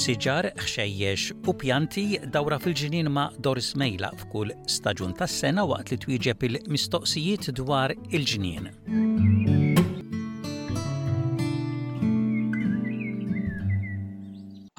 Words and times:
siġar, 0.00 0.46
xejjex 0.72 1.24
u 1.50 1.52
pjanti 1.60 2.02
dawra 2.34 2.56
fil-ġinin 2.62 3.10
ma' 3.12 3.26
Doris 3.44 3.66
Mejla 3.80 4.08
f'kull 4.22 4.54
staġun 4.74 5.12
tas-sena 5.18 5.64
waqt 5.70 5.90
li 5.92 5.98
twieġeb 6.04 6.46
il-mistoqsijiet 6.48 7.50
dwar 7.58 7.92
il 8.16 8.24
ġinin 8.30 8.70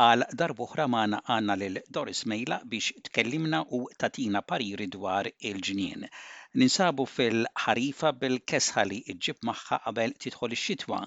Għal 0.01 0.25
darbuħra 0.41 0.87
maħna 0.95 1.21
għanna 1.35 1.57
lil 1.61 1.77
Doris 1.97 2.25
Mejla 2.31 2.57
biex 2.73 2.95
tkellimna 3.11 3.61
u 3.77 3.83
tatina 4.03 4.41
pariri 4.41 4.89
dwar 4.97 5.29
il 5.51 5.61
ġinin 5.69 6.07
ninsabu 6.57 7.05
fil-ħarifa 7.19 8.09
bil 8.23 8.41
kesħali 8.53 9.03
li 9.13 9.37
maħħa 9.51 9.83
qabel 9.85 10.17
titħol 10.25 10.57
ix-xitwa 10.57 11.05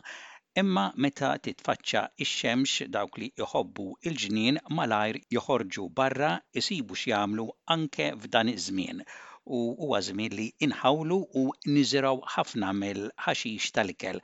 imma 0.60 0.82
meta 1.04 1.28
titfaċċa 1.44 2.00
ix 2.24 2.32
xemx 2.40 2.74
dawk 2.96 3.16
li 3.20 3.26
jħobbu 3.42 3.86
il-ġnien 4.10 4.60
malajr 4.78 5.16
joħorġu 5.36 5.86
barra 6.00 6.28
isibu 6.62 6.98
x'jagħmlu 7.00 7.46
anke 7.74 8.06
f'dan 8.26 8.52
iż-żmien 8.52 9.00
u 9.56 9.62
huwa 9.82 9.98
żmien 10.08 10.36
li 10.38 10.44
inħawlu 10.68 11.18
u 11.42 11.44
niżiraw 11.72 12.22
ħafna 12.36 12.70
mill-ħaxix 12.82 13.74
tal-ikel. 13.78 14.20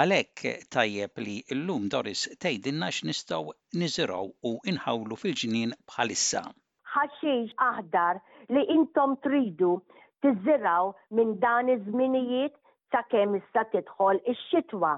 Għalhekk 0.00 0.52
tajjeb 0.76 1.24
li 1.24 1.38
llum 1.64 1.88
Doris 1.94 2.26
tgħidilna 2.36 2.92
x'nistgħu 2.98 3.54
niżiraw 3.80 4.28
u 4.50 4.56
inħawlu 4.74 5.18
fil-ġnien 5.24 5.72
bħalissa. 5.94 6.44
Ħaxix 6.96 7.56
aħdar 7.70 8.20
li 8.52 8.66
intom 8.76 9.16
tridu 9.24 9.72
tiżiraw 10.28 10.94
minn 11.18 11.38
dan 11.42 11.72
iż-żminijiet 11.78 12.60
sakemm 12.92 13.40
issa 13.40 13.64
tidħol 13.74 14.22
ix-xitwa 14.36 14.94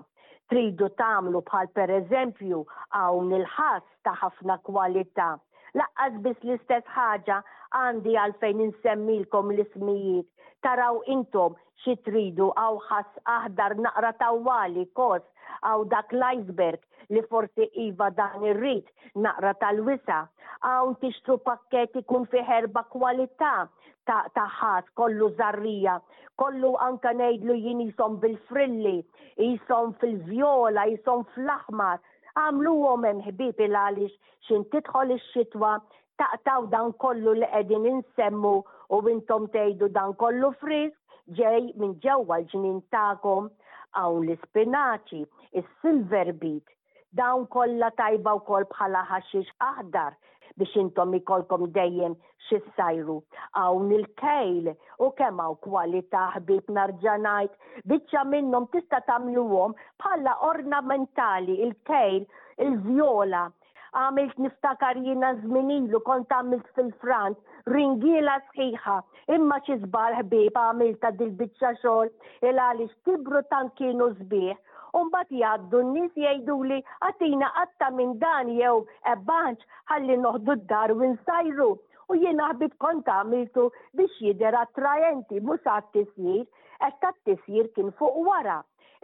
tridu 0.52 0.88
tamlu 1.00 1.40
bħal 1.48 1.70
per 1.78 1.92
eżempju 2.02 2.60
għaw 3.00 3.22
il-ħass 3.38 3.88
ta' 4.08 4.18
ħafna 4.24 4.58
kwalità 4.68 5.30
laqqas 5.80 6.16
biss 6.24 6.42
l-istess 6.46 6.88
ħaġa 6.96 7.38
għandi 7.82 8.14
għalfejn 8.22 8.62
insemmilkom 8.66 9.52
l-ismijiet. 9.54 10.26
Taraw 10.66 10.98
intom 11.14 11.56
xi 11.82 11.94
tridu 12.06 12.50
għaw 12.62 12.76
ħas 12.88 13.20
aħdar 13.36 13.74
naqra 13.86 14.10
ta'wali 14.20 14.84
kos 14.98 15.24
għaw 15.70 15.86
dak 15.94 16.12
l-iceberg 16.14 17.12
li 17.16 17.22
forsi 17.30 17.66
iva 17.86 18.10
dan 18.18 18.44
ir-rit 18.50 18.90
naqra 19.24 19.54
tal-wisa. 19.64 20.20
Għaw 20.62 20.92
tixtru 21.02 21.38
pakketti 21.46 22.04
kun 22.06 22.28
fi 22.30 22.44
herba 22.46 22.84
kwalità 22.94 23.52
ta' 24.06 24.20
taħat, 24.36 24.92
kollu 24.98 25.30
zarrija, 25.38 25.96
kollu 26.38 26.74
anka 26.86 27.12
nejdlu 27.16 27.54
jini 27.64 27.88
jisom 27.88 28.18
bil-frilli, 28.22 28.98
jisom 29.38 29.92
fil-vjola, 30.02 30.86
jisom 30.94 31.22
fl-aħmar, 31.34 31.98
għamlu 32.38 32.72
għomem 32.86 33.18
ħbib 33.26 33.60
il-għalix 33.64 34.14
xin 34.48 34.62
titħol 34.74 35.12
ix-xitwa 35.16 35.72
taqtaw 36.22 36.68
dan 36.74 36.92
kollu 37.02 37.34
li 37.40 37.48
qegħdin 37.54 37.88
insemmu 37.92 38.52
u 38.62 39.00
intom 39.14 39.48
tgħidu 39.56 39.90
dan 39.98 40.14
kollu 40.22 40.50
frisk 40.62 40.96
ġej 41.40 41.68
minn 41.82 41.94
ġewwa 42.06 42.38
l-ġnien 42.42 42.80
tagħkom 42.94 43.50
hawn 44.00 44.22
l-ispinaċi, 44.24 45.20
is-silver 45.58 46.32
beet, 46.40 46.64
dawn 47.20 47.44
kollha 47.52 47.90
tajba 48.00 48.32
wkoll 48.40 48.64
bħala 48.72 49.04
ħaxix 49.10 49.52
aħdar 49.68 50.16
biex 50.56 50.74
intom 50.80 51.14
ikolkom 51.18 51.64
dejjem 51.76 52.14
xissajru. 52.46 53.16
Hawn 53.56 53.90
il-kejl 53.98 54.68
u 55.06 55.10
kemm 55.18 55.40
hawn 55.44 55.56
kwalità 55.66 56.22
ħbib 56.36 56.72
narġanajt, 56.78 57.54
biċċa 57.92 58.24
minnhom 58.34 58.66
tista' 58.74 59.02
tagħmluhom 59.08 59.74
bħala 60.02 60.34
ornamentali 60.50 61.56
il-kejl, 61.66 62.24
il-vjola. 62.66 63.44
Għamilt 64.00 64.38
niftakar 64.40 64.96
jina 65.04 65.34
zminilu 65.44 65.98
kont 66.04 66.30
għamilt 66.32 66.68
fil-Frant 66.76 67.36
ringila 67.68 68.38
sħiħa, 68.50 68.94
imma 69.36 69.58
xizbal 69.66 70.16
ħbib 70.22 70.56
għamilta 70.62 71.10
dil-bicċa 71.18 71.74
xol, 71.82 72.08
il-għalix 72.48 72.96
tibru 73.06 73.42
tan 73.52 73.68
kienu 73.76 74.08
zbieħ 74.22 74.56
Umbat 74.98 75.28
jgħaddu 75.32 75.78
n-nis 75.82 76.16
jgħidu 76.22 76.54
li 76.70 76.76
għatina 77.08 77.46
għatta 77.60 77.86
minn 77.98 78.10
dan 78.24 78.48
jew 78.56 78.80
ebbanċ 79.12 79.62
ħalli 79.92 80.16
noħdu 80.24 80.56
d-dar 80.62 80.92
u 80.94 81.06
nsajru. 81.06 81.68
U 82.10 82.16
jien 82.24 82.42
ħbib 82.46 82.74
kont 82.86 83.08
għamiltu 83.14 83.64
biex 84.00 84.18
jider 84.26 84.56
attrajenti, 84.60 85.40
mus 85.46 85.64
għat 85.76 85.88
tisjir, 85.96 86.44
għax 86.88 86.98
ta' 87.04 87.12
tisjir 87.30 87.70
kien 87.78 87.88
fuq 88.02 88.18
wara. 88.26 88.58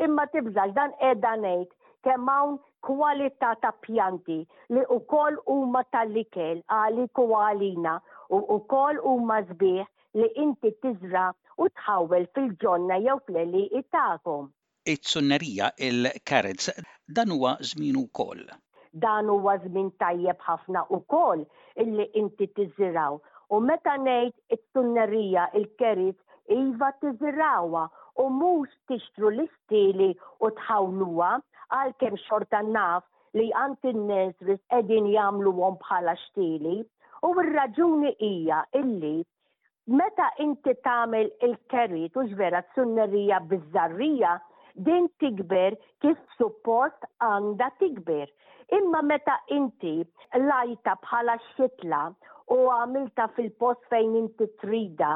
Imma 0.08 0.26
tibżal 0.34 0.74
dan 0.80 0.92
edha 1.12 1.32
nejt, 1.46 1.72
kemm 2.04 2.28
hawn 2.34 2.60
kwalità 2.90 3.54
ta' 3.64 3.72
pjanti 3.86 4.38
li 4.74 4.84
wkoll 4.98 5.40
huma 5.54 5.84
tal-likel 5.96 6.60
għalik 6.82 7.18
u 7.24 7.26
u 8.36 8.44
wkoll 8.58 9.02
huma 9.08 9.40
żbieħ 9.48 9.88
li 10.20 10.28
inti 10.44 10.74
tiżra 10.84 11.26
u 11.56 11.72
tħawel 11.80 12.28
fil-ġonna 12.36 13.00
jew 13.08 13.18
fl-eli 13.24 13.66
tagħkom 13.96 14.50
it-sunnerija 14.92 15.66
il-karets 15.76 16.70
dan 17.06 17.30
huwa 17.30 17.56
żmien 17.60 17.96
ukoll. 17.96 18.44
Dan 18.94 19.28
huwa 19.28 19.58
żmien 19.64 19.90
tajjeb 20.00 20.40
ħafna 20.46 20.86
ukoll 20.98 21.42
illi 21.76 22.06
inti 22.22 22.46
tiżiraw. 22.56 23.18
U 23.52 23.60
meta 23.66 23.98
ngħid 24.00 24.34
it-sunnerija 24.56 25.44
il-kerits 25.60 26.52
iva 26.60 26.88
tiżirawha 27.02 27.84
u 28.24 28.28
mhux 28.40 28.72
tixtru 28.88 29.30
l-istili 29.34 30.08
u 30.40 30.50
tħawnuha 30.62 31.32
għalkemm 31.78 32.16
xorta 32.26 32.62
naf 32.70 33.04
li 33.36 33.50
għand 33.62 33.90
in-nies 33.92 34.36
qegħdin 34.72 35.10
jagħmluhom 35.14 35.76
bħala 35.84 36.16
xtili. 36.24 36.78
U 37.28 37.34
r-raġuni 37.44 38.14
hija 38.30 38.62
illi 38.80 39.14
meta 40.00 40.30
inti 40.46 40.72
tagħmel 40.88 41.28
il-kerit 41.48 42.16
u 42.16 42.24
ġvera 42.32 42.62
t-sunnerija 42.66 43.42
bizzarrija, 43.52 44.38
din 44.86 45.04
tikber 45.20 45.74
kif 46.04 46.18
suppost 46.38 47.06
għanda 47.28 47.66
tikber. 47.80 48.28
Imma 48.76 49.00
meta 49.08 49.34
inti 49.56 49.94
lajta 50.48 50.94
bħala 51.04 51.34
xitla 51.46 52.02
u 52.54 52.58
għamilta 52.74 53.26
fil-post 53.36 53.82
fejn 53.92 54.14
inti 54.20 54.46
trida, 54.62 55.08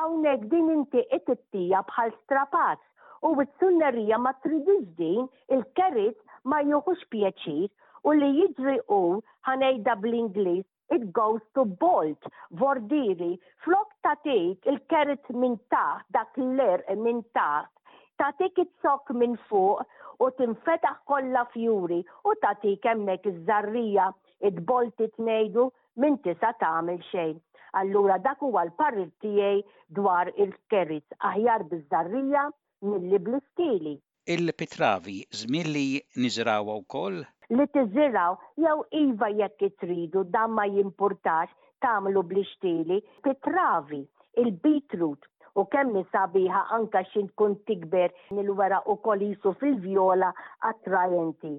għawnek 0.00 0.44
din 0.52 0.68
inti 0.74 1.04
it-tija 1.20 1.80
bħal 1.88 2.12
strapaz 2.18 2.82
u 3.28 3.32
bit-sunnerija 3.40 4.18
ma 4.26 4.34
tridix 4.44 4.84
din 5.00 5.24
il-kerit 5.56 6.18
ma 6.52 6.60
juħux 6.68 7.06
pjaċir 7.14 7.72
u 8.12 8.16
li 8.20 8.28
jidri 8.40 8.76
u 8.98 9.02
ħanejda 9.48 9.96
bl-Inglis 10.02 10.66
it 10.96 11.08
goes 11.14 11.42
to 11.56 11.64
bolt, 11.82 12.20
vordiri, 12.60 13.32
flok 13.64 13.96
ta' 14.06 14.16
il-kerit 14.34 15.32
minn 15.34 15.56
taħt, 15.74 16.06
dak 16.14 16.36
l-ler 16.42 16.84
minn 17.02 17.24
taħt, 17.34 17.72
tatik 18.20 18.58
it-sok 18.64 19.04
minn 19.20 19.32
fuq 19.48 19.80
u 20.24 20.26
tinfetaħ 20.38 20.94
kollha 21.10 21.40
fjuri 21.54 21.96
u 22.28 22.32
tatik 22.44 22.86
hemmhekk 22.90 23.28
iż-żarrija 23.32 24.06
id-bolti 24.50 25.08
tnejdu 25.16 25.64
minn 26.04 26.16
tisa 26.26 26.52
tagħmel 26.62 27.02
xejn. 27.10 27.34
Allura 27.80 28.16
dak 28.28 28.40
huwa 28.46 28.62
l-parrir 28.68 29.10
tiegħi 29.24 29.60
dwar 29.98 30.30
il-kerriz 30.46 31.04
aħjar 31.32 31.66
biż-żarrija 31.74 32.46
milli 32.92 33.20
bl-istili. 33.28 33.94
Il-pitravi 34.36 35.18
żmien 35.42 35.70
li 35.76 35.84
niżrawha 36.24 36.78
wkoll? 36.84 37.20
Li 37.56 37.68
tiżiraw 37.76 38.32
jew 38.64 38.78
iva 39.04 39.28
jekk 39.42 39.68
itridu 39.68 40.24
dan 40.38 40.56
ma 40.56 40.64
jimpurtax 40.72 41.52
tagħmlu 41.86 42.24
bl-istili. 42.32 43.02
Pitravi, 43.28 44.02
il-beetroot, 44.42 45.28
u 45.60 45.64
kemm 45.72 45.92
nisabiħa 45.96 46.58
anka 46.76 47.00
xin 47.12 47.28
tkun 47.32 47.54
tikber 47.68 48.12
nil-wera 48.38 48.78
u 48.92 48.96
kolisu 49.06 49.52
fil-vjola 49.60 50.26
attrajenti. 50.70 51.52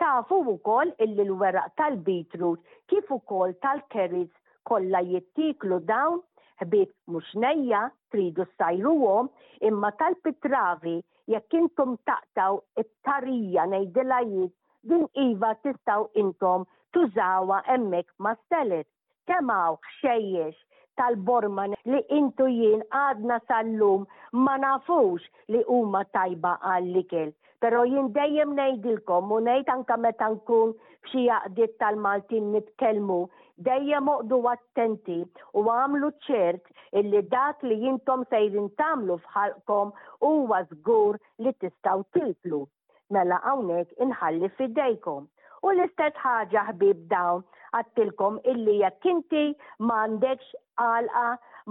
Tafu 0.00 0.38
u 0.54 0.56
kol 0.68 0.92
illi 1.06 1.24
l-wera 1.26 1.66
tal-bitrut 1.80 2.62
kif 2.92 3.10
u 3.12 3.18
kol 3.32 3.52
tal-kerriz 3.66 4.30
kolla 4.70 5.02
jittiklu 5.10 5.80
dawn 5.90 6.16
ħbib 6.64 6.90
mux 7.16 7.28
nejja 7.44 7.82
tridu 8.14 8.48
sajruhom 8.56 9.28
imma 9.70 9.92
tal-pitravi 10.00 10.96
jekk 11.34 11.58
intom 11.60 11.94
taqtaw 12.08 12.58
it-tarija 12.84 13.68
nejdila 13.74 14.22
din 14.32 15.04
iva 15.28 15.52
tistaw 15.62 16.08
intom 16.24 16.64
tużawa 16.94 17.60
emmek 17.76 18.08
ma' 18.18 18.36
stelet. 18.42 18.88
Kemaw 19.28 19.76
xejjex 20.00 20.56
tal-Borman 21.02 21.74
li 21.90 22.00
intu 22.18 22.46
jien 22.54 22.82
għadna 22.94 23.40
sal-lum 23.50 24.04
ma 24.46 24.54
nafux 24.62 25.24
li 25.52 25.62
huma 25.68 26.04
tajba 26.16 26.54
għall-ikel. 26.72 27.32
Pero 27.62 27.84
jien 27.86 28.10
dejjem 28.14 28.54
nejdilkom 28.58 29.32
u 29.34 29.38
nejt 29.48 29.68
anka 29.74 29.96
meta 30.02 30.28
nkun 30.34 30.72
f'xi 31.06 31.24
jaqdiet 31.28 31.74
tal-Maltin 31.82 32.48
nitkellmu, 32.54 33.20
dejjem 33.66 34.08
uqdu 34.14 34.38
attenti 34.52 35.18
u 35.58 35.64
għamlu 35.74 36.10
ċert 36.26 36.70
illi 37.02 37.22
dak 37.34 37.62
li 37.66 37.78
jintom 37.84 38.24
sejrin 38.32 38.70
tamlu 38.78 39.18
fħalkom 39.26 39.92
huwa 40.24 40.62
żgur 40.70 41.18
li 41.42 41.54
tistaw 41.62 42.06
tilplu. 42.14 42.64
Mela 43.12 43.40
hawnhekk 43.44 43.98
inħalli 44.06 44.48
fidejkom. 44.58 45.26
U 45.62 45.70
l-istess 45.70 46.18
ħaġa 46.26 46.66
ħbib 46.72 47.06
dawn 47.10 47.42
għattilkom 47.76 48.38
illi 48.52 48.74
jekk 48.82 49.06
inti 49.12 49.42
m'għandekx 49.80 50.52
għalqa 50.86 51.24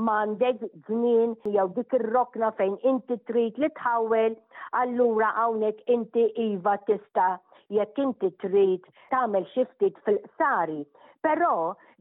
m'għandek 0.05 0.61
żmien 0.87 1.35
jew 1.53 1.67
dik 1.75 1.95
ir-rokna 1.97 2.49
fejn 2.59 2.77
inti 2.91 3.17
trid 3.29 3.59
li 3.61 3.69
tħawel, 3.79 4.35
allura 4.81 5.29
hawnhekk 5.37 5.93
inti 5.97 6.25
iva 6.47 6.75
tista' 6.87 7.35
jekk 7.77 8.03
inti 8.05 8.31
trid 8.45 8.89
tagħmel 9.13 9.45
xi 9.53 9.67
ftit 9.73 10.01
fil-qsari. 10.07 10.81
Però 11.25 11.51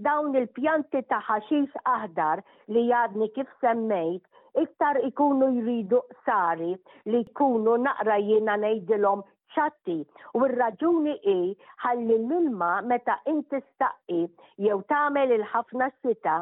dawn 0.07 0.35
il-pjanti 0.41 1.03
ta' 1.13 1.21
ħaxix 1.29 1.77
aħdar 1.95 2.41
li 2.73 2.87
jadni 2.89 3.29
kif 3.37 3.51
semmejt 3.61 4.25
iktar 4.65 4.97
ikunu 5.07 5.51
jridu 5.59 6.01
sari 6.25 6.73
li 7.07 7.21
jkunu 7.29 7.77
naqra 7.85 8.17
jiena 8.25 8.57
ngħidilhom 8.65 9.21
ċatti 9.55 9.95
u 10.39 10.45
r-raġuni 10.47 11.13
i 11.33 11.37
ħalli 11.85 12.17
l-ilma 12.19 12.67
meta 12.91 13.17
inti 13.33 13.59
staqi 13.67 14.19
jew 14.67 14.77
tagħmel 14.93 15.33
il-ħafna 15.37 15.89
sita 15.99 16.35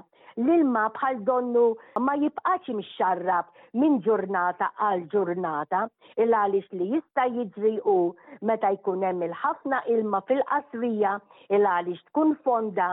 l-ilma 0.43 0.83
bħal 0.99 1.23
donnu 1.31 1.63
ma 2.07 2.17
jibqax 2.25 2.75
mixxarrab 2.81 3.49
minn 3.85 3.97
ġurnata 4.09 4.69
għal 4.89 5.07
ġurnata 5.15 5.81
il 6.27 6.37
għaliex 6.43 6.81
li 6.83 6.91
jista' 6.97 7.27
jidri 7.39 7.73
u 7.97 7.99
meta 8.53 8.75
jkun 8.77 9.07
hemm 9.09 9.25
il-ħafna 9.31 9.81
ilma 9.97 10.21
fil-qasrija 10.33 11.17
il 11.57 11.69
għalix 11.73 12.05
tkun 12.11 12.37
fonda 12.45 12.91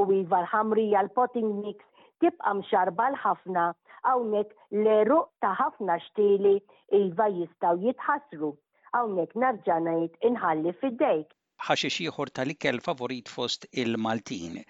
u 0.00 0.04
iva 0.20 0.44
l-ħamrija 0.44 1.02
l-potting 1.08 1.50
mix 1.64 1.80
tibqa' 2.22 2.54
mxarba 2.62 3.10
l-ħafna 3.16 3.66
hawnhekk 4.04 4.78
l-eruq 4.82 5.26
ta' 5.42 5.56
ħafna 5.64 5.98
il 6.28 6.58
iva 7.02 7.26
jistgħu 7.40 7.80
jitħassru 7.88 8.52
hawnhekk 8.96 9.34
narġanajt 9.42 10.12
ngħid 10.12 10.28
inħalli 10.28 10.72
fid-dejk. 10.82 11.28
Ħaxix 11.66 11.98
ieħor 12.06 12.30
tal-ikel 12.36 12.78
favorit 12.88 13.28
fost 13.36 13.66
il-Maltin. 13.82 14.60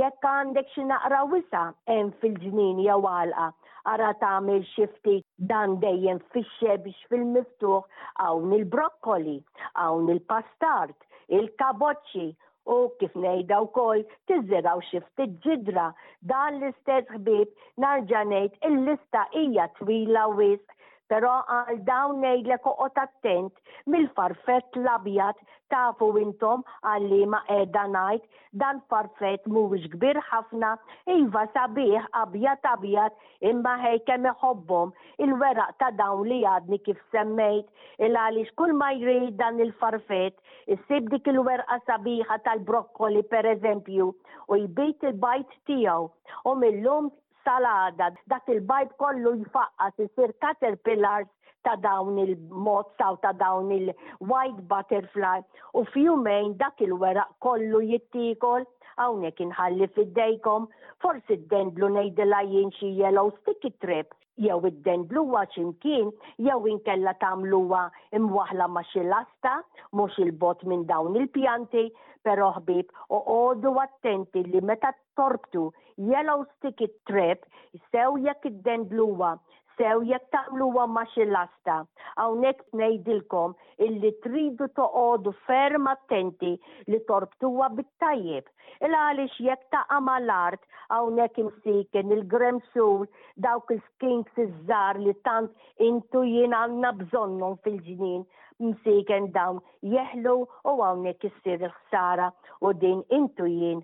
Jekk 0.00 0.28
għandek 0.30 0.72
xi 0.74 0.86
naqra 0.90 1.22
wisa 1.34 1.62
hemm 1.92 2.10
fil-ġnien 2.22 2.82
jew 2.88 2.98
għalqa, 3.12 3.46
ara 3.92 4.10
tagħmel 4.22 4.58
xi 4.74 4.88
ftit 4.96 5.24
dan 5.52 5.78
dejjem 5.84 6.18
fix-xebix 6.34 7.06
fil-miftuħ 7.12 7.86
hawn 8.24 8.56
il-brokkoli, 8.58 9.38
hawn 9.80 10.10
il-pastart, 10.16 10.98
il-kaboċċi, 11.38 12.28
u 12.76 12.78
kif 13.00 13.14
nejda 13.24 13.58
u 13.64 13.68
kol 13.78 14.02
tizzeraw 14.30 14.82
xifti 14.88 15.26
ġidra 15.46 15.86
dan 16.32 16.58
l-istess 16.60 17.14
ħbib 17.16 17.84
narġanejt 17.84 18.68
il-lista 18.70 19.24
hija 19.38 19.66
twila 19.80 20.26
wisq 20.42 20.76
Pero 21.08 21.30
għal 21.52 21.78
dawn 21.88 22.18
ngħidlek 22.22 22.66
oqgħod 22.70 23.00
attent 23.02 23.60
mill-farfett 23.92 24.74
l-abjad 24.80 25.38
tafu 25.74 26.08
intom 26.22 26.64
għalli 26.90 27.20
ma 27.34 27.38
qiegħda 27.46 27.84
ngħid 27.92 28.58
dan 28.62 28.80
farfett 28.92 29.46
mhuwiex 29.54 29.88
kbir 29.94 30.20
ħafna 30.28 30.74
iva 31.14 31.44
sabiħ 31.54 32.10
abjat 32.22 32.68
abjat 32.72 33.16
imma 33.52 33.72
ħej 33.86 34.02
meħobbom 34.26 34.92
iħobbhom 34.92 34.92
il-weraq 35.28 35.78
ta' 35.80 35.90
dawn 36.02 36.28
li 36.28 36.42
għadni 36.52 36.78
kif 36.90 37.00
semmejt 37.16 38.04
il 38.08 38.16
għaliex 38.26 38.52
kull 38.60 38.76
ma 38.82 38.90
jrid 39.00 39.38
dan 39.40 39.62
il-farfett 39.64 40.36
issib 40.76 41.08
dik 41.16 41.32
il-werqa 41.32 41.80
sabiħa 41.88 42.40
tal-brokkoli 42.50 43.24
pereżempju 43.32 44.12
u 44.48 44.60
jbejt 44.66 45.08
il-bajt 45.12 45.56
tiegħu 45.70 46.12
u 46.48 46.54
mill-lum 46.64 47.08
tal-għada, 47.48 48.08
dak 48.30 48.50
il-bajt 48.56 48.92
kollu 49.00 49.32
jfaqqas 49.44 49.96
jisir 50.02 50.34
caterpillars 50.44 51.28
ta' 51.64 51.76
dawn 51.84 52.18
il-mozza 52.22 53.08
u 53.16 53.20
ta' 53.24 53.32
dawn 53.40 53.70
il-white 53.76 54.66
butterfly 54.70 55.40
u 55.80 55.84
fjumejn 55.94 56.54
dak 56.60 56.82
il-weraq 56.86 57.32
kollu 57.44 57.80
jittikol 57.90 58.66
għawnek 58.98 59.38
inħalli 59.44 59.86
fid-dejkom, 59.96 60.64
forsi 61.02 61.36
d-dendlu 61.38 61.88
nejdela 61.94 62.40
jien 62.50 62.72
xie 62.74 62.88
yellow 62.98 63.28
sticky 63.36 63.70
trip, 63.82 64.10
jew 64.42 64.56
id-dendluwa 64.66 65.44
ximkien, 65.54 66.08
jew 66.42 66.56
inkella 66.72 67.12
tamluwa 67.22 67.84
imwahla 68.18 68.66
ma 68.74 68.82
xilasta, 68.90 69.52
mux 69.94 70.18
il-bot 70.24 70.66
minn 70.66 70.82
dawn 70.90 71.14
il-pjanti 71.14 71.86
Pero 72.28 72.46
ħbib, 72.52 72.90
għodu 73.08 73.70
attenti 73.82 74.42
li 74.52 74.60
meta 74.70 74.90
torbtu 75.16 75.62
yellow 76.10 76.42
sticky 76.58 76.84
trip, 77.08 77.46
sew 77.88 78.18
jekk 78.20 78.50
id-dendluwa 78.50 79.30
sew 79.78 80.02
jekk 80.10 80.28
tagħmluha 80.34 80.84
ma' 80.92 81.06
xi 81.14 81.24
lasta. 81.30 81.78
Hawnhekk 82.20 82.66
ngħidilkom 82.82 83.54
illi 83.86 84.10
tridu 84.26 84.68
toqogħdu 84.76 85.32
ferm 85.46 85.88
attenti 85.94 86.52
li 86.92 87.00
torbtuwa 87.08 87.70
bit-tajjeb. 87.78 88.44
Il 88.84 88.92
għaliex 89.00 89.40
jekk 89.48 89.70
taqa' 89.72 90.02
mal-art 90.10 90.68
hawnhekk 90.92 91.40
imsiken 91.46 92.12
il-gremsur 92.18 93.08
dawk 93.48 93.72
il-skinks 93.78 94.44
iż-żar 94.44 95.00
li 95.00 95.16
tant 95.24 95.56
intu 95.88 96.26
jien 96.28 96.52
għandna 96.60 96.92
bżonnhom 97.00 97.56
fil-ġnien 97.64 98.26
msejken 98.64 99.26
dawn 99.34 99.58
jeħlu 99.94 100.30
u 100.42 100.72
għawnek 100.84 101.24
jissir 101.24 101.60
il-ħsara 101.68 102.24
u 102.60 102.72
din 102.84 103.02
intu 103.18 103.44
jien 103.50 103.82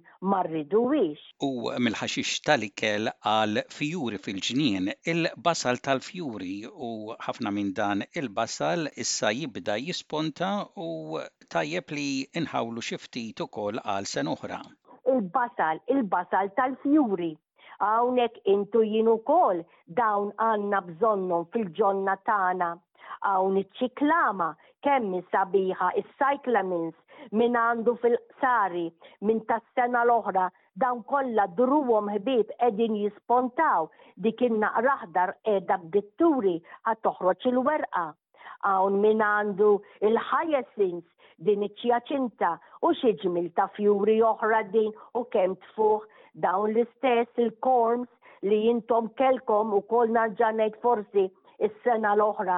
wix. 0.94 1.20
U 1.48 1.70
mill-ħaxix 1.86 2.32
tal-ikel 2.48 3.10
għal 3.34 3.62
fjuri 3.76 4.18
fil-ġnien 4.26 4.90
il-basal 5.12 5.78
tal-fjuri 5.86 6.56
u 6.66 6.90
ħafna 7.28 7.54
minn 7.58 7.72
dan 7.78 8.02
il-basal 8.22 8.90
issa 9.06 9.30
jibda 9.38 9.76
jisponta 9.84 10.50
u 10.88 11.20
tajjeb 11.54 11.90
li 11.98 12.08
inħawlu 12.42 12.82
xiftit 12.88 13.40
ukoll 13.46 13.78
għal 13.94 14.10
sen 14.16 14.30
uħra. 14.34 14.58
Il-basal, 15.14 15.82
il-basal 15.94 16.50
tal-fjuri 16.58 17.32
għawnek 17.92 18.42
intu 18.56 18.82
jienu 18.90 19.20
kol 19.30 19.62
dawn 20.02 20.34
għanna 20.50 20.80
bżonnum 20.90 21.46
fil-ġonna 21.54 22.16
tana 22.30 22.72
għaw 23.28 23.48
nitċiklama 23.56 24.48
niċċiklama 24.50 24.50
kemm 24.84 25.14
sabiħa 25.32 25.86
is-cyclamins 25.96 27.36
minn 27.40 27.54
għandu 27.56 27.92
fil-sari 28.02 28.82
minn 29.28 29.38
tas-sena 29.48 30.02
l-oħra 30.04 30.48
dan 30.82 30.98
kollha 31.10 31.46
druwom 31.58 32.10
ħbieb 32.12 32.50
qegħdin 32.60 32.98
jispontaw 33.02 33.88
dik 34.26 34.42
in 34.48 34.58
raħdar 34.60 35.32
aħdar 35.34 35.36
qiegħda 35.48 35.78
b'ditturi 35.86 36.52
il-werqa. 37.50 38.06
Hawn 38.68 39.00
min 39.06 39.20
għandu 39.30 39.70
il-ħajasins 40.00 41.04
din 41.48 41.62
iċ 41.62 41.88
u 42.84 42.92
xi 42.92 43.12
ġmil 43.24 43.48
ta' 43.56 43.68
fjuri 43.78 44.18
oħra 44.34 44.60
din 44.76 44.92
u 45.14 45.24
kemm 45.32 45.56
tfuħ 45.64 46.02
dawn 46.44 46.72
l-istess 46.74 47.30
il-korms 47.46 48.08
li 48.52 48.62
jintom 48.68 49.08
kelkom 49.16 49.72
u 49.74 49.80
kol 49.88 50.08
narġanet 50.12 50.76
forsi 50.84 51.30
is-sena 51.62 52.10
l-oħra 52.18 52.54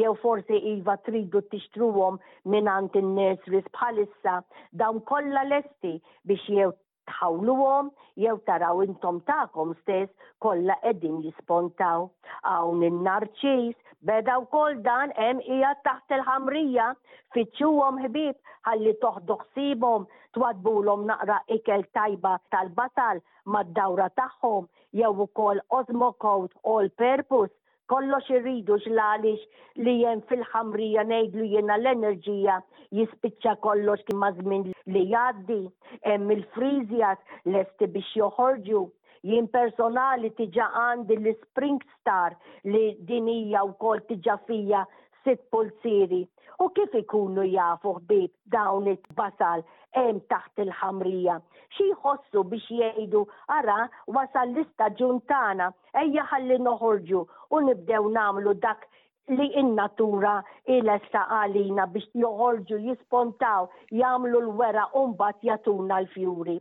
jew 0.00 0.12
forsi 0.22 0.58
iva 0.72 0.94
tridu 1.08 1.42
tixtruhom 1.54 2.16
minant 2.54 2.96
in-nurseries 3.00 3.66
bħalissa 3.74 4.36
dawn 4.82 5.00
kollha 5.10 5.42
lesti 5.50 5.92
biex 6.30 6.46
jew 6.58 6.70
tħawluhom 7.12 7.90
jew 8.22 8.36
taraw 8.48 8.80
intom 8.86 9.20
tagħkom 9.28 9.74
stess 9.82 10.14
kollha 10.44 10.74
qegħdin 10.82 11.20
jispontaw. 11.26 12.08
Hawn 12.44 12.82
in-narċis 12.88 13.76
beda 14.08 14.34
wkoll 14.44 14.74
dan 14.84 15.12
hemm 15.16 15.40
hija 15.44 15.70
taħt 15.86 16.16
il-ħamrija 16.18 16.88
fiċċuhom 17.36 18.02
ħbib 18.06 18.40
ħalli 18.68 18.92
toħdoq 19.04 19.46
sibhom 19.56 20.04
twadbulhom 20.36 21.06
naqra 21.12 21.40
ikel 21.56 21.84
tajba 21.96 22.36
tal-batal 22.52 23.22
mad-dawra 23.56 24.10
tagħhom 24.20 24.68
jew 25.00 25.12
ukoll 25.24 25.60
osmokowt 25.80 26.52
all 26.64 26.88
purpose 27.00 27.54
kollox 27.90 28.28
irridu 28.36 28.76
xlalix 28.84 29.44
li 29.86 29.94
jen 30.02 30.20
fil-ħamrija 30.30 31.04
ngħidlu 31.10 31.46
jiena 31.54 31.76
l-enerġija 31.80 32.58
jispiċċa 32.98 33.54
kollox 33.64 34.06
kim 34.10 34.20
mażmin 34.24 34.68
li 34.94 35.02
jgħaddi, 35.08 35.60
hemm 36.08 36.34
il 36.36 36.44
l 36.68 37.52
lesti 37.56 37.86
biex 37.96 38.12
joħorġu. 38.20 38.84
Jien 39.28 39.48
personali 39.50 40.28
tiġa 40.38 40.66
għandi 40.80 41.14
l-Spring 41.18 41.80
Star 41.98 42.36
li 42.70 42.84
dinija 43.08 43.64
u 43.66 43.72
kol 43.82 44.00
tiġa 44.10 44.36
fija 44.46 44.84
sitt 45.24 45.42
pulsiri. 45.50 46.22
U 46.62 46.68
kif 46.74 46.94
ikunu 47.00 47.42
jafu 47.50 47.96
ħbib 47.98 48.30
dawn 48.54 48.86
it-basal 48.92 49.64
hemm 49.94 50.18
taħt 50.32 50.64
il-ħamrija. 50.64 51.36
Xi 51.74 51.86
jħossu 51.94 52.42
biex 52.52 52.70
jgħidu 52.80 53.22
ara 53.56 53.76
wasal 54.16 54.50
l-istaġun 54.52 55.20
tagħna 55.30 55.70
ejja 56.02 56.24
ħalli 56.32 56.58
noħorġu 56.66 57.22
u 57.56 57.60
nibdew 57.68 58.10
nagħmlu 58.16 58.54
dak 58.64 58.86
li 59.38 59.46
in-natura 59.60 60.36
il-essa 60.76 61.24
għalina 61.40 61.86
biex 61.94 62.08
joħorġu 62.22 62.80
jispontaw 62.90 63.68
jagħmlu 64.02 64.42
l-wera 64.44 64.88
u 65.02 65.06
mbagħad 65.12 65.46
jatuna 65.50 66.02
l-fjuri. 66.04 66.58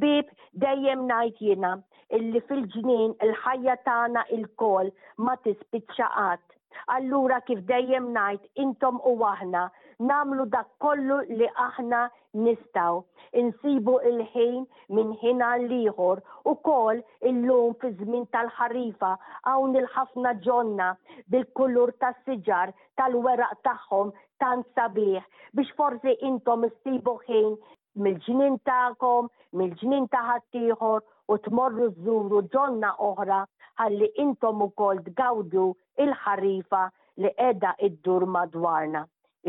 Bib, 0.00 0.30
dejjem 0.64 1.04
najt 1.06 1.42
jena, 1.44 1.74
illi 2.18 2.40
fil-ġnien 2.48 3.14
il-ħajja 3.26 3.78
tagħna 3.86 4.26
il-kol 4.38 4.90
ma 5.22 5.36
tispiċċaqat 5.44 6.53
Allura 6.92 7.38
kif 7.48 7.58
dejjem 7.68 8.10
najt, 8.12 8.44
intom 8.64 8.98
u 9.10 9.12
aħna 9.30 9.62
namlu 10.08 10.44
dak 10.54 10.68
kollu 10.84 11.18
li 11.38 11.46
aħna 11.66 12.00
nistaw. 12.46 12.98
Insibu 13.42 13.94
il-ħin 14.10 14.66
minn 14.98 15.14
ħina 15.22 15.48
liħor 15.70 16.20
u 16.50 16.54
kol 16.68 17.00
il-lum 17.30 17.72
fi 17.80 17.92
żmien 18.00 18.26
tal-ħarifa 18.36 19.12
hawn 19.48 19.78
il-ħafna 19.80 20.34
ġonna 20.48 20.90
bil-kulur 21.34 21.94
tas-siġar 22.04 22.74
tal-weraq 23.00 23.56
tagħhom 23.68 24.12
tant 24.44 24.68
sabiħ 24.74 25.22
biex 25.60 25.76
forsi 25.80 26.16
intom 26.30 26.68
issibu 26.68 27.16
ħin 27.28 27.56
mill-ġnien 28.04 28.58
tagħkom, 28.68 29.28
mill-ġnien 29.56 30.06
ta' 30.12 30.22
ħaddieħor 30.28 31.00
u 31.32 31.40
tmorru 31.48 31.88
żuru 32.04 32.42
ġonna 32.54 32.92
oħra 33.10 33.40
ħalli 33.80 34.10
intom 34.26 34.66
ukoll 34.68 35.00
tgawdu 35.08 35.70
il-ħarifa 36.02 36.80
li 37.22 37.30
edha 37.50 37.74
id-dur 37.88 38.26
madwarna. 38.36 39.02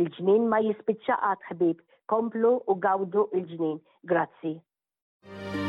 Il-ġnien 0.03 0.47
ma 0.51 0.59
jispiċċaqat 0.67 1.49
ħbib, 1.53 1.83
komplu 2.13 2.53
u 2.69 2.77
gawdu 2.85 3.27
il-ġnien. 3.39 3.79
Grazzi. 4.13 5.64